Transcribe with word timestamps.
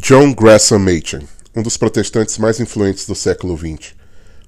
John 0.00 0.32
Gresham 0.32 0.78
Machen, 0.78 1.26
um 1.56 1.60
dos 1.60 1.76
protestantes 1.76 2.38
mais 2.38 2.60
influentes 2.60 3.04
do 3.04 3.16
século 3.16 3.58
XX, 3.58 3.94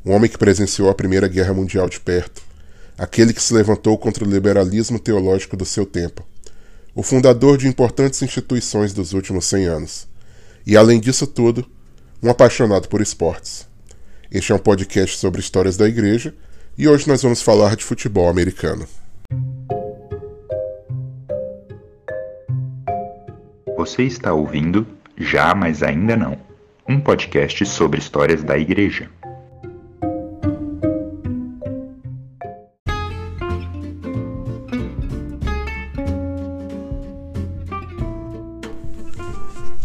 um 0.07 0.12
homem 0.12 0.30
que 0.30 0.38
presenciou 0.38 0.88
a 0.88 0.95
Primeira 0.95 1.26
Guerra 1.26 1.53
Mundial 1.53 1.88
de 1.88 1.99
perto, 1.99 2.41
aquele 2.96 3.34
que 3.34 3.42
se 3.42 3.52
levantou 3.52 3.98
contra 3.98 4.24
o 4.24 4.30
liberalismo 4.30 4.96
teológico 4.96 5.56
do 5.56 5.64
seu 5.64 5.84
tempo, 5.84 6.24
o 6.94 7.02
fundador 7.02 7.58
de 7.58 7.66
importantes 7.66 8.22
instituições 8.22 8.94
dos 8.94 9.12
últimos 9.12 9.44
100 9.46 9.66
anos, 9.66 10.08
e 10.64 10.76
além 10.76 11.00
disso 11.00 11.26
tudo, 11.26 11.67
um 12.22 12.30
apaixonado 12.30 12.88
por 12.88 13.03
esportes. 13.03 13.67
Este 14.30 14.53
é 14.53 14.54
um 14.54 14.58
podcast 14.58 15.19
sobre 15.19 15.40
histórias 15.40 15.76
da 15.76 15.88
igreja 15.88 16.32
e 16.78 16.87
hoje 16.87 17.09
nós 17.09 17.23
vamos 17.23 17.42
falar 17.42 17.74
de 17.74 17.82
futebol 17.82 18.28
americano. 18.28 18.87
Você 23.77 24.05
está 24.05 24.32
ouvindo 24.32 24.87
Já, 25.23 25.55
mas 25.55 25.82
ainda 25.82 26.16
não 26.16 26.34
um 26.88 26.98
podcast 26.98 27.66
sobre 27.66 28.01
histórias 28.01 28.42
da 28.42 28.56
igreja. 28.56 29.11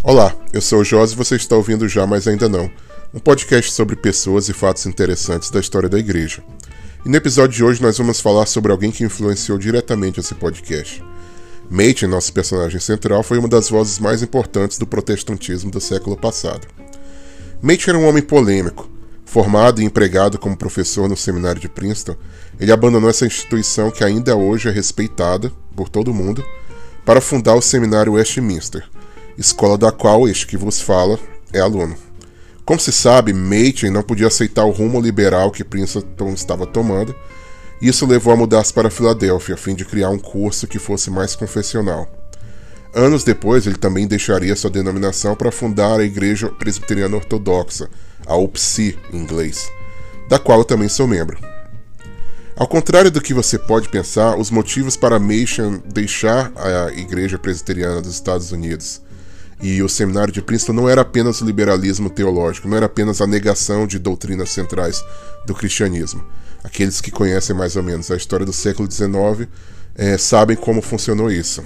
Olá, 0.02 0.34
eu 0.54 0.62
sou 0.62 0.80
o 0.80 0.84
Josi 0.86 1.14
e 1.14 1.18
você 1.18 1.36
está 1.36 1.58
ouvindo 1.58 1.90
Já, 1.90 2.08
mas 2.08 2.30
ainda 2.30 2.48
não 2.48 2.72
um 3.14 3.20
podcast 3.20 3.74
sobre 3.74 3.98
pessoas 3.98 4.48
e 4.48 4.54
fatos 4.54 4.86
interessantes 4.86 5.50
da 5.50 5.60
história 5.60 5.90
da 5.90 6.00
igreja. 6.00 6.42
E 7.06 7.10
no 7.10 7.16
episódio 7.18 7.58
de 7.58 7.64
hoje 7.64 7.82
nós 7.82 7.98
vamos 7.98 8.22
falar 8.22 8.46
sobre 8.46 8.72
alguém 8.72 8.90
que 8.90 9.04
influenciou 9.04 9.58
diretamente 9.58 10.22
esse 10.22 10.34
podcast. 10.34 11.04
Machen, 11.70 12.08
nosso 12.08 12.32
personagem 12.32 12.80
central, 12.80 13.24
foi 13.24 13.38
uma 13.38 13.48
das 13.48 13.70
vozes 13.70 14.00
mais 14.00 14.22
importantes 14.22 14.78
do 14.78 14.86
protestantismo 14.86 15.72
do 15.72 15.82
século 15.82 16.16
passado. 16.16 16.68
Machen 17.62 17.90
era 17.90 17.98
um 17.98 18.08
homem 18.08 18.22
polêmico. 18.22 18.90
Formado 19.26 19.82
e 19.82 19.84
empregado 19.84 20.38
como 20.38 20.56
professor 20.56 21.10
no 21.10 21.18
seminário 21.18 21.60
de 21.60 21.68
Princeton, 21.68 22.16
ele 22.60 22.72
abandonou 22.72 23.10
essa 23.10 23.26
instituição 23.26 23.90
que 23.90 24.04
ainda 24.04 24.36
hoje 24.36 24.70
é 24.70 24.72
respeitada 24.72 25.52
por 25.76 25.90
todo 25.90 26.14
mundo 26.14 26.46
para 27.04 27.20
fundar 27.20 27.56
o 27.56 27.62
seminário 27.62 28.14
Westminster, 28.14 28.88
escola 29.38 29.78
da 29.78 29.92
qual 29.92 30.28
este 30.28 30.48
que 30.48 30.56
vos 30.56 30.80
fala 30.80 31.20
é 31.52 31.60
aluno. 31.60 31.98
Como 32.64 32.80
se 32.80 32.92
sabe, 32.92 33.34
Machen 33.34 33.92
não 33.92 34.02
podia 34.02 34.28
aceitar 34.28 34.66
o 34.66 34.72
rumo 34.72 35.02
liberal 35.02 35.52
que 35.52 35.64
Princeton 35.64 36.34
estava 36.34 36.66
tomando, 36.66 37.16
isso 37.82 38.06
levou 38.06 38.34
a 38.34 38.38
mudar-se 38.38 38.74
para 38.74 38.90
Filadélfia, 38.90 39.56
a 39.56 39.58
fim 39.58 39.76
de 39.76 39.86
criar 39.86 40.10
um 40.10 40.20
curso 40.20 40.68
que 40.68 40.80
fosse 40.80 41.10
mais 41.10 41.36
confessional. 41.36 42.10
Anos 42.94 43.24
depois, 43.24 43.68
ele 43.68 43.76
também 43.76 44.08
deixaria 44.08 44.56
sua 44.56 44.70
denominação 44.70 45.36
para 45.36 45.52
fundar 45.52 46.00
a 46.00 46.04
Igreja 46.04 46.48
Presbiteriana 46.48 47.18
Ortodoxa, 47.18 47.90
a 48.26 48.36
UPSI 48.36 48.98
em 49.12 49.18
inglês, 49.18 49.70
da 50.30 50.40
qual 50.40 50.60
eu 50.60 50.66
também 50.66 50.88
sou 50.88 51.06
membro. 51.06 51.38
Ao 52.56 52.68
contrário 52.68 53.12
do 53.12 53.20
que 53.20 53.34
você 53.34 53.60
pode 53.60 53.90
pensar, 53.90 54.38
os 54.38 54.50
motivos 54.50 54.96
para 54.96 55.20
Machen 55.20 55.84
deixar 55.94 56.54
a 56.56 56.90
Igreja 56.94 57.38
Presbiteriana 57.38 58.02
dos 58.02 58.14
Estados 58.14 58.54
Unidos 58.54 59.02
e 59.62 59.82
o 59.82 59.90
seminário 59.90 60.34
de 60.34 60.42
Princeton 60.42 60.74
não 60.74 60.90
era 60.90 61.02
apenas 61.02 61.42
o 61.42 61.46
liberalismo 61.46 62.10
teológico, 62.10 62.68
não 62.68 62.78
era 62.78 62.86
apenas 62.86 63.22
a 63.22 63.28
negação 63.28 63.88
de 63.88 63.98
doutrinas 63.98 64.50
centrais 64.50 65.04
do 65.46 65.54
cristianismo. 65.54 66.24
Aqueles 66.66 67.00
que 67.00 67.12
conhecem 67.12 67.56
mais 67.56 67.76
ou 67.76 67.84
menos 67.84 68.10
a 68.10 68.18
história 68.18 68.44
do 68.44 68.52
século 68.52 68.92
XIX 68.92 69.48
é, 69.94 70.18
sabem 70.18 70.58
como 70.58 70.82
funcionou 70.82 71.32
isso. 71.32 71.64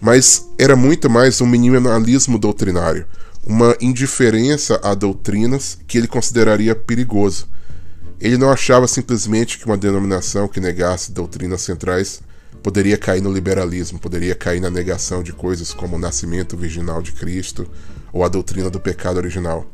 Mas 0.00 0.48
era 0.58 0.74
muito 0.74 1.10
mais 1.10 1.42
um 1.42 1.46
minimalismo 1.46 2.38
doutrinário, 2.38 3.04
uma 3.46 3.76
indiferença 3.82 4.80
a 4.82 4.94
doutrinas 4.94 5.78
que 5.86 5.98
ele 5.98 6.08
consideraria 6.08 6.74
perigoso. 6.74 7.46
Ele 8.18 8.38
não 8.38 8.50
achava 8.50 8.88
simplesmente 8.88 9.58
que 9.58 9.66
uma 9.66 9.76
denominação 9.76 10.48
que 10.48 10.58
negasse 10.58 11.12
doutrinas 11.12 11.60
centrais 11.60 12.22
poderia 12.62 12.96
cair 12.96 13.20
no 13.20 13.30
liberalismo, 13.30 13.98
poderia 13.98 14.34
cair 14.34 14.60
na 14.60 14.70
negação 14.70 15.22
de 15.22 15.34
coisas 15.34 15.74
como 15.74 15.96
o 15.96 16.00
nascimento 16.00 16.56
virginal 16.56 17.02
de 17.02 17.12
Cristo 17.12 17.68
ou 18.10 18.24
a 18.24 18.28
doutrina 18.28 18.70
do 18.70 18.80
pecado 18.80 19.18
original. 19.18 19.66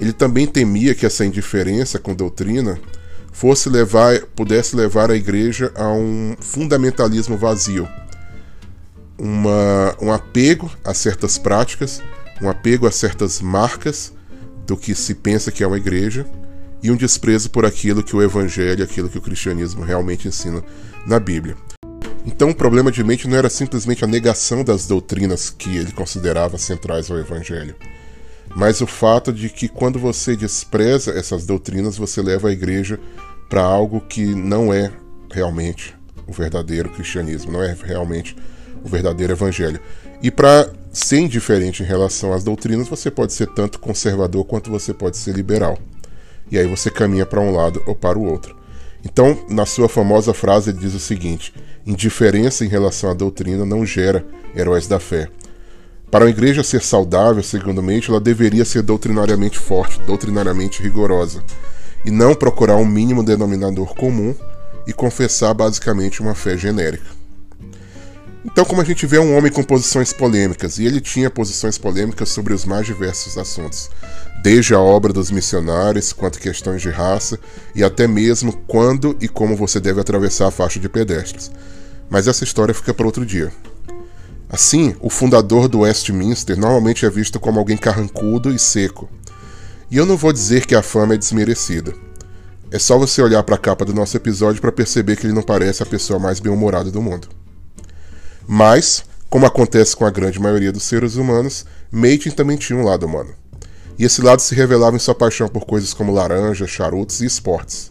Ele 0.00 0.12
também 0.12 0.46
temia 0.46 0.94
que 0.94 1.04
essa 1.04 1.24
indiferença 1.26 1.98
com 1.98 2.14
doutrina 2.14 2.78
fosse 3.32 3.68
levar, 3.68 4.20
pudesse 4.36 4.76
levar 4.76 5.10
a 5.10 5.16
igreja 5.16 5.72
a 5.74 5.90
um 5.92 6.36
fundamentalismo 6.38 7.36
vazio, 7.36 7.88
uma, 9.18 9.96
um 10.00 10.12
apego 10.12 10.70
a 10.84 10.94
certas 10.94 11.38
práticas, 11.38 12.02
um 12.40 12.48
apego 12.48 12.86
a 12.86 12.92
certas 12.92 13.40
marcas 13.40 14.12
do 14.66 14.76
que 14.76 14.94
se 14.94 15.14
pensa 15.14 15.50
que 15.50 15.64
é 15.64 15.66
uma 15.66 15.76
igreja 15.76 16.26
e 16.82 16.90
um 16.90 16.96
desprezo 16.96 17.50
por 17.50 17.64
aquilo 17.64 18.02
que 18.02 18.14
o 18.14 18.22
evangelho, 18.22 18.84
aquilo 18.84 19.08
que 19.08 19.18
o 19.18 19.22
cristianismo 19.22 19.82
realmente 19.82 20.28
ensina 20.28 20.62
na 21.06 21.18
Bíblia. 21.18 21.56
Então 22.24 22.50
o 22.50 22.54
problema 22.54 22.90
de 22.90 23.02
mente 23.02 23.26
não 23.26 23.36
era 23.36 23.50
simplesmente 23.50 24.04
a 24.04 24.08
negação 24.08 24.62
das 24.62 24.86
doutrinas 24.86 25.50
que 25.50 25.76
ele 25.76 25.92
considerava 25.92 26.56
centrais 26.56 27.10
ao 27.10 27.18
Evangelho, 27.18 27.74
mas 28.54 28.80
o 28.80 28.86
fato 28.86 29.32
de 29.32 29.48
que 29.48 29.68
quando 29.68 29.98
você 29.98 30.36
despreza 30.36 31.12
essas 31.12 31.46
doutrinas, 31.46 31.96
você 31.96 32.20
leva 32.20 32.48
a 32.48 32.52
igreja 32.52 32.98
para 33.48 33.62
algo 33.62 34.00
que 34.00 34.24
não 34.34 34.72
é 34.72 34.90
realmente 35.30 35.94
o 36.26 36.32
verdadeiro 36.32 36.90
cristianismo, 36.90 37.52
não 37.52 37.62
é 37.62 37.76
realmente 37.82 38.36
o 38.84 38.88
verdadeiro 38.88 39.32
evangelho. 39.32 39.80
E 40.22 40.30
para 40.30 40.70
ser 40.92 41.18
indiferente 41.18 41.82
em 41.82 41.86
relação 41.86 42.32
às 42.32 42.44
doutrinas, 42.44 42.88
você 42.88 43.10
pode 43.10 43.32
ser 43.32 43.46
tanto 43.48 43.78
conservador 43.78 44.44
quanto 44.44 44.70
você 44.70 44.92
pode 44.92 45.16
ser 45.16 45.34
liberal. 45.34 45.78
E 46.50 46.58
aí 46.58 46.66
você 46.66 46.90
caminha 46.90 47.24
para 47.24 47.40
um 47.40 47.54
lado 47.54 47.82
ou 47.86 47.94
para 47.94 48.18
o 48.18 48.24
outro. 48.24 48.56
Então, 49.04 49.36
na 49.48 49.66
sua 49.66 49.88
famosa 49.88 50.32
frase, 50.32 50.70
ele 50.70 50.78
diz 50.78 50.94
o 50.94 51.00
seguinte: 51.00 51.52
indiferença 51.86 52.64
em 52.64 52.68
relação 52.68 53.10
à 53.10 53.14
doutrina 53.14 53.64
não 53.64 53.84
gera 53.84 54.24
heróis 54.54 54.86
da 54.86 55.00
fé. 55.00 55.28
Para 56.12 56.26
a 56.26 56.28
igreja 56.28 56.62
ser 56.62 56.82
saudável, 56.82 57.42
segundo 57.42 57.82
Mente, 57.82 58.10
ela 58.10 58.20
deveria 58.20 58.66
ser 58.66 58.82
doutrinariamente 58.82 59.58
forte, 59.58 59.98
doutrinariamente 60.02 60.82
rigorosa, 60.82 61.42
e 62.04 62.10
não 62.10 62.34
procurar 62.34 62.76
um 62.76 62.84
mínimo 62.84 63.24
denominador 63.24 63.94
comum 63.94 64.34
e 64.86 64.92
confessar 64.92 65.54
basicamente 65.54 66.20
uma 66.20 66.34
fé 66.34 66.54
genérica. 66.54 67.06
Então, 68.44 68.62
como 68.62 68.82
a 68.82 68.84
gente 68.84 69.06
vê, 69.06 69.16
é 69.16 69.20
um 69.20 69.34
homem 69.34 69.50
com 69.50 69.62
posições 69.64 70.12
polêmicas, 70.12 70.76
e 70.76 70.84
ele 70.84 71.00
tinha 71.00 71.30
posições 71.30 71.78
polêmicas 71.78 72.28
sobre 72.28 72.52
os 72.52 72.66
mais 72.66 72.84
diversos 72.84 73.38
assuntos, 73.38 73.88
desde 74.42 74.74
a 74.74 74.80
obra 74.80 75.14
dos 75.14 75.30
missionários, 75.30 76.12
quanto 76.12 76.38
questões 76.38 76.82
de 76.82 76.90
raça, 76.90 77.38
e 77.74 77.82
até 77.82 78.06
mesmo 78.06 78.52
quando 78.66 79.16
e 79.18 79.28
como 79.28 79.56
você 79.56 79.80
deve 79.80 80.02
atravessar 80.02 80.48
a 80.48 80.50
faixa 80.50 80.78
de 80.78 80.90
pedestres. 80.90 81.50
Mas 82.10 82.28
essa 82.28 82.44
história 82.44 82.74
fica 82.74 82.92
para 82.92 83.06
outro 83.06 83.24
dia. 83.24 83.50
Assim, 84.52 84.94
o 85.00 85.08
fundador 85.08 85.66
do 85.66 85.80
Westminster 85.80 86.58
normalmente 86.58 87.06
é 87.06 87.10
visto 87.10 87.40
como 87.40 87.58
alguém 87.58 87.78
carrancudo 87.78 88.54
e 88.54 88.58
seco. 88.58 89.08
E 89.90 89.96
eu 89.96 90.04
não 90.04 90.14
vou 90.14 90.30
dizer 90.30 90.66
que 90.66 90.74
a 90.74 90.82
fama 90.82 91.14
é 91.14 91.16
desmerecida. 91.16 91.94
É 92.70 92.78
só 92.78 92.98
você 92.98 93.22
olhar 93.22 93.42
para 93.44 93.54
a 93.54 93.58
capa 93.58 93.82
do 93.82 93.94
nosso 93.94 94.14
episódio 94.14 94.60
para 94.60 94.70
perceber 94.70 95.16
que 95.16 95.26
ele 95.26 95.32
não 95.32 95.42
parece 95.42 95.82
a 95.82 95.86
pessoa 95.86 96.18
mais 96.18 96.38
bem-humorada 96.38 96.90
do 96.90 97.00
mundo. 97.00 97.28
Mas, 98.46 99.04
como 99.30 99.46
acontece 99.46 99.96
com 99.96 100.04
a 100.04 100.10
grande 100.10 100.38
maioria 100.38 100.70
dos 100.70 100.82
seres 100.82 101.16
humanos, 101.16 101.64
Mating 101.90 102.32
também 102.32 102.58
tinha 102.58 102.78
um 102.78 102.84
lado 102.84 103.06
humano. 103.06 103.34
E 103.98 104.04
esse 104.04 104.20
lado 104.20 104.42
se 104.42 104.54
revelava 104.54 104.96
em 104.96 104.98
sua 104.98 105.14
paixão 105.14 105.48
por 105.48 105.64
coisas 105.64 105.94
como 105.94 106.12
laranja, 106.12 106.66
charutos 106.66 107.22
e 107.22 107.24
esportes. 107.24 107.90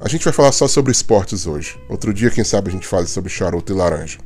A 0.00 0.08
gente 0.08 0.24
vai 0.24 0.32
falar 0.32 0.52
só 0.52 0.66
sobre 0.66 0.92
esportes 0.92 1.46
hoje. 1.46 1.78
Outro 1.90 2.14
dia, 2.14 2.30
quem 2.30 2.44
sabe, 2.44 2.70
a 2.70 2.72
gente 2.72 2.86
fala 2.86 3.06
sobre 3.06 3.28
charuto 3.28 3.70
e 3.70 3.76
laranja. 3.76 4.18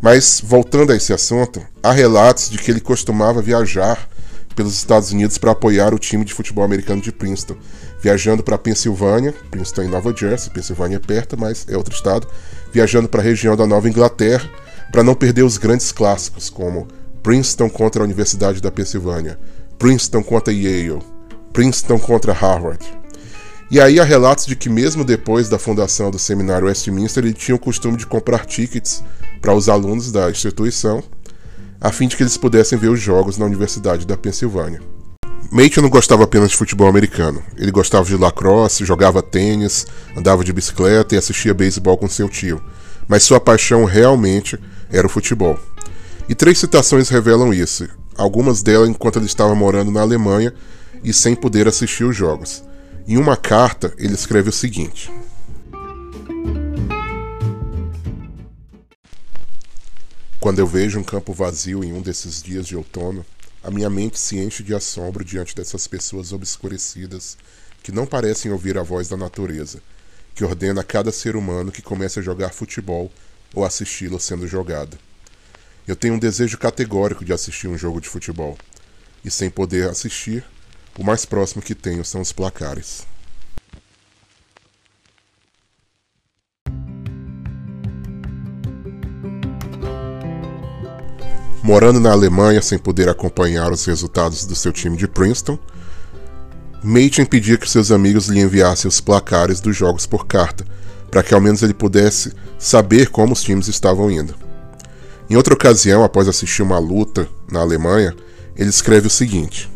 Mas, 0.00 0.40
voltando 0.44 0.92
a 0.92 0.96
esse 0.96 1.12
assunto, 1.12 1.62
há 1.82 1.92
relatos 1.92 2.50
de 2.50 2.58
que 2.58 2.70
ele 2.70 2.80
costumava 2.80 3.40
viajar 3.40 4.08
pelos 4.54 4.74
Estados 4.74 5.10
Unidos 5.12 5.38
para 5.38 5.52
apoiar 5.52 5.92
o 5.92 5.98
time 5.98 6.24
de 6.24 6.32
futebol 6.32 6.64
americano 6.64 7.02
de 7.02 7.12
Princeton, 7.12 7.56
viajando 8.00 8.42
para 8.42 8.58
Pensilvânia, 8.58 9.34
Princeton 9.50 9.82
em 9.82 9.88
Nova 9.88 10.14
Jersey, 10.14 10.52
Pensilvânia 10.52 10.96
é 10.96 11.00
perto, 11.00 11.38
mas 11.38 11.66
é 11.68 11.76
outro 11.76 11.94
estado, 11.94 12.28
viajando 12.72 13.08
para 13.08 13.20
a 13.20 13.24
região 13.24 13.56
da 13.56 13.66
Nova 13.66 13.88
Inglaterra 13.88 14.48
para 14.92 15.02
não 15.02 15.14
perder 15.14 15.42
os 15.42 15.58
grandes 15.58 15.90
clássicos, 15.90 16.48
como 16.48 16.86
Princeton 17.22 17.68
contra 17.68 18.02
a 18.02 18.04
Universidade 18.04 18.60
da 18.60 18.70
Pensilvânia, 18.70 19.38
Princeton 19.78 20.22
contra 20.22 20.52
Yale, 20.52 21.02
Princeton 21.52 21.98
contra 21.98 22.32
Harvard. 22.32 23.03
E 23.74 23.80
aí 23.80 23.98
há 23.98 24.04
relatos 24.04 24.46
de 24.46 24.54
que 24.54 24.68
mesmo 24.68 25.04
depois 25.04 25.48
da 25.48 25.58
fundação 25.58 26.08
do 26.08 26.16
seminário 26.16 26.68
Westminster, 26.68 27.24
ele 27.24 27.34
tinha 27.34 27.56
o 27.56 27.58
costume 27.58 27.96
de 27.96 28.06
comprar 28.06 28.46
tickets 28.46 29.02
para 29.40 29.52
os 29.52 29.68
alunos 29.68 30.12
da 30.12 30.30
instituição, 30.30 31.02
a 31.80 31.90
fim 31.90 32.06
de 32.06 32.16
que 32.16 32.22
eles 32.22 32.36
pudessem 32.36 32.78
ver 32.78 32.86
os 32.86 33.00
jogos 33.00 33.36
na 33.36 33.44
Universidade 33.44 34.06
da 34.06 34.16
Pensilvânia. 34.16 34.80
Machen 35.50 35.82
não 35.82 35.90
gostava 35.90 36.22
apenas 36.22 36.50
de 36.50 36.56
futebol 36.56 36.86
americano. 36.86 37.42
Ele 37.56 37.72
gostava 37.72 38.04
de 38.04 38.16
lacrosse, 38.16 38.84
jogava 38.84 39.20
tênis, 39.20 39.88
andava 40.16 40.44
de 40.44 40.52
bicicleta 40.52 41.16
e 41.16 41.18
assistia 41.18 41.52
beisebol 41.52 41.98
com 41.98 42.08
seu 42.08 42.28
tio. 42.28 42.62
Mas 43.08 43.24
sua 43.24 43.40
paixão 43.40 43.84
realmente 43.84 44.56
era 44.88 45.04
o 45.04 45.10
futebol. 45.10 45.58
E 46.28 46.34
três 46.36 46.58
citações 46.58 47.08
revelam 47.08 47.52
isso. 47.52 47.88
algumas 48.16 48.62
delas 48.62 48.88
enquanto 48.88 49.16
ele 49.16 49.26
estava 49.26 49.52
morando 49.52 49.90
na 49.90 50.02
Alemanha 50.02 50.54
e 51.02 51.12
sem 51.12 51.34
poder 51.34 51.66
assistir 51.66 52.04
os 52.04 52.14
jogos. 52.14 52.62
Em 53.06 53.18
uma 53.18 53.36
carta, 53.36 53.92
ele 53.98 54.14
escreve 54.14 54.48
o 54.48 54.52
seguinte: 54.52 55.12
Quando 60.40 60.58
eu 60.58 60.66
vejo 60.66 60.98
um 60.98 61.04
campo 61.04 61.34
vazio 61.34 61.84
em 61.84 61.92
um 61.92 62.00
desses 62.00 62.42
dias 62.42 62.66
de 62.66 62.74
outono, 62.74 63.24
a 63.62 63.70
minha 63.70 63.90
mente 63.90 64.18
se 64.18 64.38
enche 64.38 64.62
de 64.62 64.74
assombro 64.74 65.22
diante 65.22 65.54
dessas 65.54 65.86
pessoas 65.86 66.32
obscurecidas 66.32 67.36
que 67.82 67.92
não 67.92 68.06
parecem 68.06 68.50
ouvir 68.50 68.78
a 68.78 68.82
voz 68.82 69.08
da 69.08 69.18
natureza, 69.18 69.82
que 70.34 70.42
ordena 70.42 70.80
a 70.80 70.84
cada 70.84 71.12
ser 71.12 71.36
humano 71.36 71.70
que 71.70 71.82
comece 71.82 72.20
a 72.20 72.22
jogar 72.22 72.54
futebol 72.54 73.12
ou 73.54 73.66
assisti-lo 73.66 74.18
sendo 74.18 74.48
jogado. 74.48 74.96
Eu 75.86 75.94
tenho 75.94 76.14
um 76.14 76.18
desejo 76.18 76.56
categórico 76.56 77.22
de 77.22 77.34
assistir 77.34 77.68
um 77.68 77.76
jogo 77.76 78.00
de 78.00 78.08
futebol, 78.08 78.56
e 79.22 79.30
sem 79.30 79.50
poder 79.50 79.90
assistir, 79.90 80.42
o 80.98 81.04
mais 81.04 81.24
próximo 81.24 81.62
que 81.62 81.74
tenho 81.74 82.04
são 82.04 82.20
os 82.20 82.32
placares. 82.32 83.06
Morando 91.62 91.98
na 91.98 92.12
Alemanha 92.12 92.60
sem 92.60 92.78
poder 92.78 93.08
acompanhar 93.08 93.72
os 93.72 93.86
resultados 93.86 94.44
do 94.44 94.54
seu 94.54 94.70
time 94.70 94.96
de 94.96 95.08
Princeton, 95.08 95.58
Machen 96.82 97.24
pedia 97.24 97.56
que 97.56 97.68
seus 97.68 97.90
amigos 97.90 98.26
lhe 98.26 98.40
enviassem 98.40 98.86
os 98.86 99.00
placares 99.00 99.58
dos 99.58 99.74
jogos 99.74 100.04
por 100.04 100.26
carta, 100.26 100.66
para 101.10 101.22
que 101.22 101.32
ao 101.32 101.40
menos 101.40 101.62
ele 101.62 101.72
pudesse 101.72 102.34
saber 102.58 103.08
como 103.08 103.32
os 103.32 103.42
times 103.42 103.68
estavam 103.68 104.10
indo. 104.10 104.34
Em 105.30 105.34
outra 105.34 105.54
ocasião, 105.54 106.04
após 106.04 106.28
assistir 106.28 106.60
uma 106.60 106.78
luta 106.78 107.26
na 107.50 107.60
Alemanha, 107.60 108.14
ele 108.54 108.68
escreve 108.68 109.06
o 109.06 109.10
seguinte: 109.10 109.72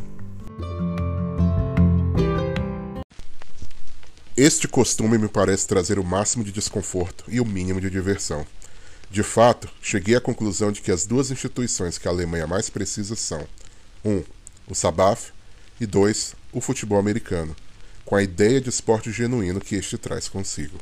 Este 4.41 4.69
costume 4.69 5.19
me 5.19 5.27
parece 5.27 5.67
trazer 5.67 5.99
o 5.99 6.05
máximo 6.05 6.45
de 6.45 6.53
desconforto 6.53 7.25
e 7.27 7.41
o 7.41 7.45
mínimo 7.45 7.81
de 7.81 7.91
diversão. 7.91 8.47
De 9.11 9.25
fato, 9.25 9.69
cheguei 9.83 10.15
à 10.15 10.21
conclusão 10.21 10.71
de 10.71 10.81
que 10.81 10.93
as 10.93 11.05
duas 11.05 11.33
instituições 11.33 11.99
que 11.99 12.07
a 12.07 12.13
Alemanha 12.13 12.47
mais 12.47 12.71
precisa 12.71 13.17
são: 13.17 13.45
1. 14.05 14.09
Um, 14.09 14.25
o 14.69 14.77
Sabaf 14.77 15.33
e 15.81 15.87
2. 15.87 16.37
O 16.53 16.61
futebol 16.61 17.01
americano, 17.01 17.57
com 18.05 18.15
a 18.15 18.23
ideia 18.23 18.61
de 18.61 18.69
esporte 18.69 19.11
genuíno 19.11 19.61
que 19.61 19.75
este 19.75 19.99
traz 19.99 20.29
consigo. 20.29 20.79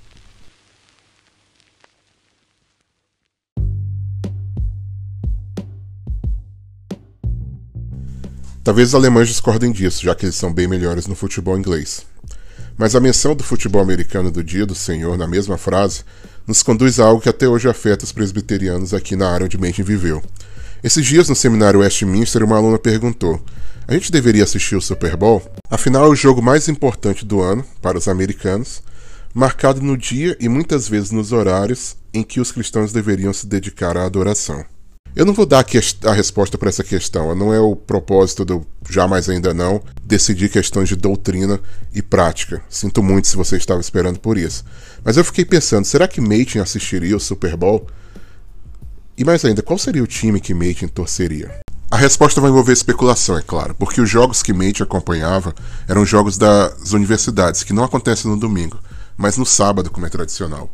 Talvez 8.62 8.88
os 8.88 8.94
alemães 8.94 9.29
discordem 9.29 9.73
disso, 9.73 10.05
já 10.05 10.14
que 10.14 10.26
eles 10.26 10.37
são 10.37 10.52
bem 10.52 10.69
melhores 10.69 11.06
no 11.06 11.14
futebol 11.14 11.59
inglês. 11.59 12.05
Mas 12.78 12.94
a 12.94 13.00
menção 13.00 13.34
do 13.34 13.43
futebol 13.43 13.81
americano 13.81 14.31
do 14.31 14.44
Dia 14.44 14.67
do 14.67 14.75
Senhor 14.75 15.17
na 15.17 15.26
mesma 15.26 15.56
frase 15.56 16.05
nos 16.46 16.62
conduz 16.62 17.00
a 17.00 17.06
algo 17.06 17.23
que 17.23 17.28
até 17.28 17.49
hoje 17.49 17.69
afeta 17.69 18.05
os 18.05 18.12
presbiterianos 18.12 18.93
aqui 18.93 19.17
na 19.17 19.31
área 19.31 19.46
onde 19.46 19.58
Machen 19.58 19.82
viveu. 19.82 20.23
Esses 20.84 21.05
dias 21.05 21.28
no 21.28 21.34
seminário 21.34 21.81
Westminster, 21.81 22.44
uma 22.44 22.56
aluna 22.56 22.78
perguntou: 22.78 23.43
a 23.88 23.94
gente 23.94 24.12
deveria 24.12 24.44
assistir 24.44 24.76
o 24.76 24.81
Super 24.81 25.17
Bowl? 25.17 25.43
Afinal, 25.70 26.05
é 26.05 26.08
o 26.08 26.14
jogo 26.14 26.43
mais 26.43 26.69
importante 26.69 27.25
do 27.25 27.40
ano 27.40 27.64
para 27.81 27.96
os 27.96 28.08
americanos, 28.08 28.82
marcado 29.32 29.81
no 29.81 29.96
dia 29.96 30.37
e 30.38 30.49
muitas 30.49 30.88
vezes 30.88 31.11
nos 31.11 31.32
horários 31.32 31.96
em 32.12 32.23
que 32.23 32.40
os 32.40 32.52
cristãos 32.52 32.93
deveriam 32.93 33.32
se 33.32 33.46
dedicar 33.46 33.96
à 33.96 34.05
adoração. 34.05 34.64
Eu 35.17 35.25
não 35.25 35.33
vou 35.33 35.47
dar 35.47 35.65
a, 36.05 36.13
resposta 36.13 36.59
para 36.59 36.69
essa 36.69 36.85
questão, 36.85 37.35
não 37.35 37.51
é 37.51 37.59
o 37.59 37.75
propósito 37.75 38.45
do 38.45 38.67
jamais 38.87 39.31
ainda 39.31 39.55
não 39.55 39.83
decidir 40.05 40.51
questões 40.51 40.91
de 40.91 40.95
doutrina 40.95 41.59
e 41.95 42.03
prática. 42.03 42.63
Sinto 42.69 43.03
muito 43.03 43.27
se 43.27 43.35
você 43.35 43.57
estava 43.57 43.81
esperando 43.81 44.21
por 44.21 44.37
isso. 44.37 44.63
Mas 45.03 45.17
eu 45.17 45.25
fiquei 45.25 45.43
pensando, 45.43 45.87
será 45.87 46.07
que 46.07 46.21
Mating 46.21 46.59
assistiria 46.59 47.17
o 47.17 47.21
Super 47.21 47.57
Bowl? 47.57 47.87
E 49.17 49.25
mais 49.25 49.43
ainda, 49.43 49.63
qual 49.63 49.79
seria 49.79 50.03
o 50.03 50.07
time 50.07 50.39
que 50.39 50.53
Mating 50.53 50.89
torceria? 50.89 51.61
A 51.91 51.97
resposta 51.97 52.39
vai 52.39 52.51
envolver 52.51 52.75
especulação, 52.75 53.39
é 53.39 53.43
claro, 53.43 53.75
porque 53.75 54.03
os 54.03 54.11
jogos 54.11 54.43
que 54.43 54.53
Mating 54.53 54.83
acompanhava 54.83 55.55
eram 55.89 56.05
jogos 56.05 56.37
das 56.37 56.93
universidades, 56.93 57.62
que 57.62 57.73
não 57.73 57.85
acontecem 57.85 58.31
no 58.31 58.37
domingo, 58.37 58.79
mas 59.17 59.39
no 59.39 59.47
sábado, 59.47 59.91
como 59.91 60.05
é 60.05 60.11
tradicional. 60.11 60.71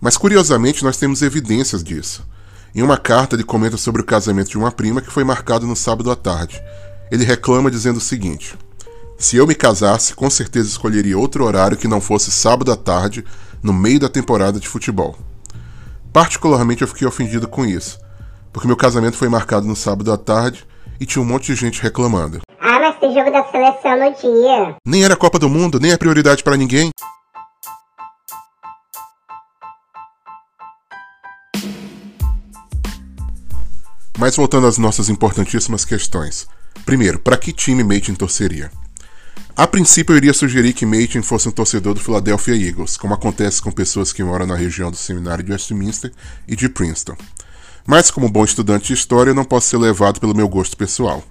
Mas 0.00 0.16
curiosamente, 0.16 0.82
nós 0.82 0.96
temos 0.96 1.22
evidências 1.22 1.84
disso. 1.84 2.26
Em 2.74 2.82
uma 2.82 2.96
carta, 2.96 3.34
ele 3.34 3.44
comenta 3.44 3.76
sobre 3.76 4.02
o 4.02 4.04
casamento 4.04 4.50
de 4.50 4.58
uma 4.58 4.70
prima 4.70 5.00
que 5.00 5.10
foi 5.10 5.24
marcado 5.24 5.66
no 5.66 5.74
sábado 5.74 6.10
à 6.10 6.16
tarde. 6.16 6.62
Ele 7.10 7.24
reclama 7.24 7.70
dizendo 7.70 7.96
o 7.96 8.00
seguinte: 8.00 8.56
Se 9.16 9.36
eu 9.36 9.46
me 9.46 9.54
casasse, 9.54 10.14
com 10.14 10.28
certeza 10.28 10.68
escolheria 10.68 11.18
outro 11.18 11.44
horário 11.44 11.76
que 11.76 11.88
não 11.88 12.00
fosse 12.00 12.30
sábado 12.30 12.70
à 12.70 12.76
tarde, 12.76 13.24
no 13.62 13.72
meio 13.72 14.00
da 14.00 14.08
temporada 14.08 14.60
de 14.60 14.68
futebol. 14.68 15.16
Particularmente 16.12 16.82
eu 16.82 16.88
fiquei 16.88 17.06
ofendido 17.06 17.48
com 17.48 17.64
isso, 17.64 17.98
porque 18.52 18.66
meu 18.66 18.76
casamento 18.76 19.16
foi 19.16 19.28
marcado 19.28 19.66
no 19.66 19.76
sábado 19.76 20.12
à 20.12 20.16
tarde 20.16 20.66
e 21.00 21.06
tinha 21.06 21.22
um 21.22 21.26
monte 21.26 21.46
de 21.46 21.54
gente 21.54 21.82
reclamando. 21.82 22.40
Ah, 22.60 22.78
mas 22.80 22.98
tem 22.98 23.14
jogo 23.14 23.30
da 23.30 23.44
seleção 23.44 23.98
no 23.98 24.14
dia. 24.14 24.76
Nem 24.86 25.04
era 25.04 25.16
Copa 25.16 25.38
do 25.38 25.48
Mundo, 25.48 25.78
nem 25.80 25.92
é 25.92 25.96
prioridade 25.96 26.42
para 26.42 26.56
ninguém. 26.56 26.90
Mas 34.18 34.34
voltando 34.34 34.66
às 34.66 34.78
nossas 34.78 35.08
importantíssimas 35.08 35.84
questões. 35.84 36.48
Primeiro, 36.84 37.20
para 37.20 37.36
que 37.36 37.52
time 37.52 37.84
Mating 37.84 38.16
torceria? 38.16 38.68
A 39.56 39.64
princípio, 39.64 40.12
eu 40.12 40.16
iria 40.16 40.34
sugerir 40.34 40.72
que 40.72 40.84
Mating 40.84 41.22
fosse 41.22 41.48
um 41.48 41.52
torcedor 41.52 41.94
do 41.94 42.00
Philadelphia 42.00 42.56
Eagles, 42.56 42.96
como 42.96 43.14
acontece 43.14 43.62
com 43.62 43.70
pessoas 43.70 44.12
que 44.12 44.24
moram 44.24 44.44
na 44.44 44.56
região 44.56 44.90
do 44.90 44.96
seminário 44.96 45.44
de 45.44 45.52
Westminster 45.52 46.12
e 46.48 46.56
de 46.56 46.68
Princeton. 46.68 47.16
Mas, 47.86 48.10
como 48.10 48.28
bom 48.28 48.44
estudante 48.44 48.88
de 48.88 48.94
história, 48.94 49.30
eu 49.30 49.36
não 49.36 49.44
posso 49.44 49.68
ser 49.68 49.76
levado 49.76 50.18
pelo 50.18 50.34
meu 50.34 50.48
gosto 50.48 50.76
pessoal. 50.76 51.22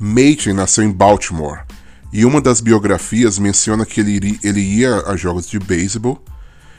Mating 0.00 0.54
nasceu 0.54 0.84
em 0.84 0.90
Baltimore, 0.90 1.64
e 2.10 2.24
uma 2.24 2.40
das 2.40 2.62
biografias 2.62 3.38
menciona 3.38 3.84
que 3.84 4.00
ele, 4.00 4.40
ele 4.42 4.60
ia 4.60 5.02
a 5.02 5.16
jogos 5.16 5.46
de 5.46 5.58
beisebol 5.58 6.22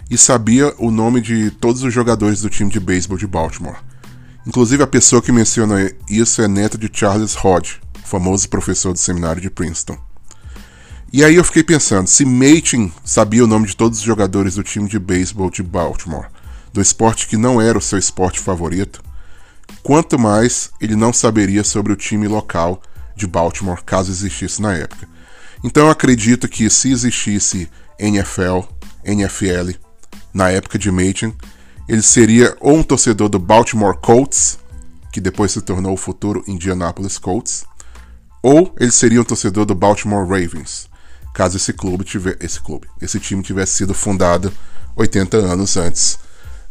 e 0.10 0.18
sabia 0.18 0.74
o 0.80 0.90
nome 0.90 1.22
de 1.22 1.52
todos 1.52 1.84
os 1.84 1.94
jogadores 1.94 2.42
do 2.42 2.50
time 2.50 2.72
de 2.72 2.80
beisebol 2.80 3.20
de 3.20 3.28
Baltimore. 3.28 3.78
Inclusive, 4.48 4.82
a 4.82 4.88
pessoa 4.88 5.22
que 5.22 5.30
menciona 5.30 5.92
isso 6.10 6.42
é 6.42 6.48
neta 6.48 6.78
de 6.78 6.90
Charles 6.92 7.36
Hodge, 7.36 7.82
famoso 8.06 8.48
professor 8.48 8.94
do 8.94 8.98
seminário 8.98 9.42
de 9.42 9.50
Princeton. 9.50 9.98
E 11.12 11.22
aí 11.22 11.36
eu 11.36 11.44
fiquei 11.44 11.64
pensando, 11.64 12.08
se 12.08 12.24
Mating 12.24 12.90
sabia 13.04 13.44
o 13.44 13.48
nome 13.48 13.68
de 13.68 13.76
todos 13.76 14.00
os 14.00 14.06
jogadores 14.06 14.56
do 14.56 14.64
time 14.64 14.88
de 14.88 14.98
beisebol 14.98 15.52
de 15.52 15.62
Baltimore, 15.62 16.28
do 16.72 16.80
esporte 16.80 17.28
que 17.28 17.36
não 17.36 17.62
era 17.62 17.78
o 17.78 17.82
seu 17.82 18.00
esporte 18.00 18.40
favorito, 18.40 19.04
quanto 19.84 20.18
mais 20.18 20.72
ele 20.80 20.96
não 20.96 21.12
saberia 21.12 21.64
sobre 21.66 21.92
o 21.92 21.98
time 21.98 22.26
local 22.26 22.82
de 23.18 23.28
Baltimore 23.28 23.84
caso 23.84 24.12
existisse 24.12 24.62
na 24.62 24.74
época. 24.74 25.10
Então 25.62 25.88
eu 25.88 25.92
acredito 25.92 26.48
que 26.48 26.70
se 26.70 26.90
existisse 26.90 27.70
NFL, 28.00 28.62
NFL 29.04 29.72
na 30.34 30.50
época 30.50 30.80
de 30.80 30.90
Mating, 30.90 31.36
ele 31.88 32.02
seria 32.02 32.56
ou 32.60 32.76
um 32.76 32.84
torcedor 32.84 33.30
do 33.30 33.40
Baltimore 33.40 33.98
Colts, 33.98 34.60
que 35.12 35.22
depois 35.22 35.52
se 35.52 35.62
tornou 35.62 35.94
o 35.94 35.98
futuro 35.98 36.44
Indianapolis 36.48 37.18
Colts, 37.18 37.66
ou 38.44 38.74
ele 38.80 38.92
seria 38.92 39.22
um 39.22 39.24
torcedor 39.24 39.66
do 39.66 39.74
Baltimore 39.74 40.28
Ravens, 40.28 40.90
caso 41.34 41.58
esse 41.58 41.74
clube 41.74 42.04
tiver, 42.04 42.38
esse 42.40 42.60
clube, 42.60 42.88
esse 43.02 43.20
time 43.20 43.42
tivesse 43.42 43.74
sido 43.74 43.94
fundado 43.94 44.52
80 44.96 45.38
anos 45.38 45.78
antes 45.78 46.20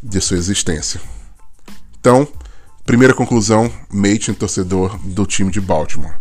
de 0.03 0.21
sua 0.21 0.37
existência. 0.37 1.01
Então, 1.99 2.29
primeira 2.85 3.15
conclusão, 3.15 3.73
Mason 3.91 4.35
torcedor 4.35 4.99
do 4.99 5.27
time 5.27 5.51
de 5.51 5.61
Baltimore. 5.61 6.15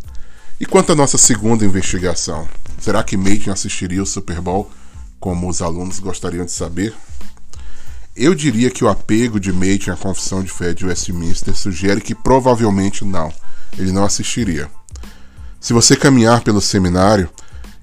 E 0.59 0.65
quanto 0.65 0.93
à 0.93 0.95
nossa 0.95 1.17
segunda 1.17 1.65
investigação, 1.65 2.47
será 2.79 3.03
que 3.03 3.17
Mason 3.17 3.51
assistiria 3.51 4.01
o 4.01 4.05
Super 4.05 4.39
Bowl 4.39 4.71
como 5.19 5.49
os 5.49 5.61
alunos 5.61 5.99
gostariam 5.99 6.45
de 6.45 6.51
saber? 6.51 6.93
Eu 8.15 8.33
diria 8.33 8.71
que 8.71 8.81
o 8.81 8.87
apego 8.87 9.41
de 9.41 9.51
Machen 9.51 9.91
à 9.91 9.97
confissão 9.97 10.41
de 10.41 10.49
fé 10.49 10.73
de 10.73 10.85
Westminster 10.85 11.53
sugere 11.53 11.99
que 11.99 12.15
provavelmente 12.15 13.03
não, 13.03 13.29
ele 13.77 13.91
não 13.91 14.05
assistiria. 14.05 14.71
Se 15.59 15.73
você 15.73 15.97
caminhar 15.97 16.41
pelo 16.41 16.61
seminário 16.61 17.29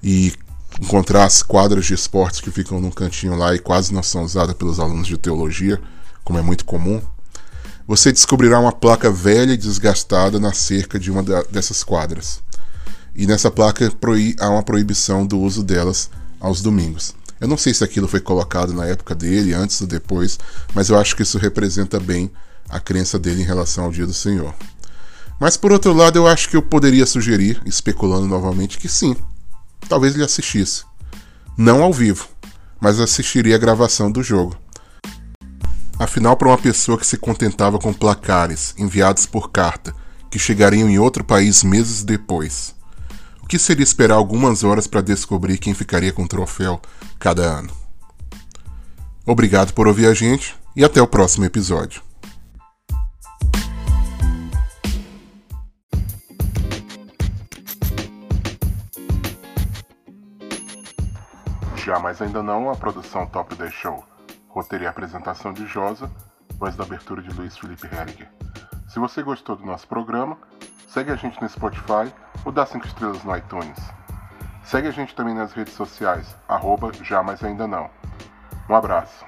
e 0.01 0.33
encontrar 0.81 1.25
as 1.25 1.43
quadras 1.43 1.85
de 1.85 1.93
esportes 1.93 2.41
que 2.41 2.49
ficam 2.49 2.81
num 2.81 2.89
cantinho 2.89 3.35
lá 3.35 3.53
e 3.53 3.59
quase 3.59 3.93
não 3.93 4.01
são 4.01 4.23
usadas 4.23 4.55
pelos 4.55 4.79
alunos 4.79 5.05
de 5.05 5.19
teologia, 5.19 5.79
como 6.23 6.39
é 6.39 6.41
muito 6.41 6.65
comum, 6.65 6.99
você 7.87 8.11
descobrirá 8.11 8.59
uma 8.59 8.71
placa 8.71 9.11
velha 9.11 9.53
e 9.53 9.57
desgastada 9.57 10.39
na 10.39 10.51
cerca 10.51 10.97
de 10.97 11.11
uma 11.11 11.21
dessas 11.51 11.83
quadras. 11.83 12.41
E 13.13 13.27
nessa 13.27 13.51
placa 13.51 13.91
há 14.39 14.49
uma 14.49 14.63
proibição 14.63 15.27
do 15.27 15.39
uso 15.39 15.63
delas 15.63 16.09
aos 16.39 16.59
domingos. 16.59 17.13
Eu 17.43 17.49
não 17.49 17.57
sei 17.57 17.73
se 17.73 17.83
aquilo 17.83 18.07
foi 18.07 18.21
colocado 18.21 18.73
na 18.73 18.85
época 18.85 19.13
dele, 19.13 19.53
antes 19.53 19.81
ou 19.81 19.85
depois, 19.85 20.39
mas 20.73 20.87
eu 20.87 20.97
acho 20.97 21.13
que 21.13 21.23
isso 21.23 21.37
representa 21.37 21.99
bem 21.99 22.31
a 22.69 22.79
crença 22.79 23.19
dele 23.19 23.41
em 23.41 23.45
relação 23.45 23.83
ao 23.83 23.91
dia 23.91 24.07
do 24.07 24.13
Senhor. 24.13 24.55
Mas 25.41 25.57
por 25.57 25.73
outro 25.73 25.91
lado, 25.91 26.17
eu 26.17 26.25
acho 26.25 26.47
que 26.47 26.55
eu 26.55 26.61
poderia 26.61 27.05
sugerir, 27.05 27.61
especulando 27.65 28.27
novamente, 28.27 28.77
que 28.77 28.87
sim, 28.87 29.13
talvez 29.89 30.15
ele 30.15 30.23
assistisse. 30.23 30.85
Não 31.57 31.83
ao 31.83 31.91
vivo, 31.91 32.29
mas 32.79 32.97
assistiria 32.97 33.57
a 33.57 33.59
gravação 33.59 34.09
do 34.09 34.23
jogo. 34.23 34.55
Afinal, 35.99 36.37
para 36.37 36.47
uma 36.47 36.57
pessoa 36.57 36.97
que 36.97 37.05
se 37.05 37.17
contentava 37.17 37.77
com 37.77 37.91
placares 37.91 38.73
enviados 38.77 39.25
por 39.25 39.51
carta, 39.51 39.93
que 40.31 40.39
chegariam 40.39 40.89
em 40.89 40.97
outro 40.97 41.25
país 41.25 41.61
meses 41.61 42.05
depois, 42.05 42.73
o 43.43 43.47
que 43.47 43.59
seria 43.59 43.83
esperar 43.83 44.15
algumas 44.15 44.63
horas 44.63 44.87
para 44.87 45.01
descobrir 45.01 45.57
quem 45.57 45.73
ficaria 45.73 46.13
com 46.13 46.23
o 46.23 46.27
troféu 46.27 46.81
cada 47.19 47.43
ano? 47.43 47.71
Obrigado 49.25 49.73
por 49.73 49.85
ouvir 49.85 50.07
a 50.07 50.13
gente 50.13 50.55
e 50.75 50.83
até 50.83 51.01
o 51.01 51.07
próximo 51.07 51.45
episódio. 51.45 52.01
Já, 61.75 61.99
mas 61.99 62.21
ainda 62.21 62.41
não 62.41 62.71
a 62.71 62.75
produção 62.75 63.25
Top 63.27 63.53
10 63.53 63.73
Show 63.73 64.03
roteiro 64.47 64.85
e 64.85 64.87
apresentação 64.87 65.51
de 65.51 65.65
Josa, 65.65 66.09
voz 66.59 66.75
da 66.75 66.83
abertura 66.83 67.23
de 67.23 67.35
Luiz 67.35 67.57
Felipe 67.57 67.87
Herriger. 67.87 68.29
Se 68.87 68.99
você 68.99 69.23
gostou 69.23 69.55
do 69.55 69.65
nosso 69.65 69.87
programa, 69.87 70.37
segue 70.87 71.11
a 71.11 71.15
gente 71.15 71.41
no 71.41 71.49
Spotify 71.49 72.13
ou 72.45 72.51
dá 72.51 72.65
5 72.65 72.85
estrelas 72.85 73.23
no 73.23 73.35
iTunes. 73.35 73.77
Segue 74.63 74.87
a 74.87 74.91
gente 74.91 75.15
também 75.15 75.33
nas 75.33 75.51
redes 75.53 75.73
sociais, 75.73 76.35
arroba 76.47 76.91
já, 77.01 77.21
mas 77.21 77.43
ainda 77.43 77.67
não. 77.67 77.89
Um 78.69 78.75
abraço. 78.75 79.25